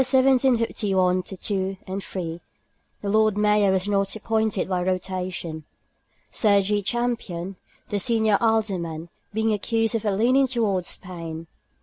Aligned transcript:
In 0.01 0.05
the 0.05 0.09
years 0.17 0.41
1751 0.41 1.21
2 1.21 1.99
3, 1.99 2.41
the 3.03 3.09
Lord 3.11 3.37
Mayor 3.37 3.69
was 3.71 3.87
not 3.87 4.15
appointed 4.15 4.67
by 4.67 4.81
rotation; 4.81 5.63
Sir 6.31 6.63
G. 6.63 6.81
Champion, 6.81 7.55
the 7.89 7.99
senior 7.99 8.39
Alderman, 8.41 9.09
being 9.31 9.53
accused 9.53 9.93
of 9.93 10.03
a 10.03 10.11
leaning 10.11 10.47
towards 10.47 10.89
Spain. 10.89 11.45